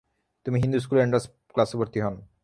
[0.45, 2.15] তিনি হিন্দু স্কুলে এন্ট্রান্স ক্লাশে ভর্তি হন।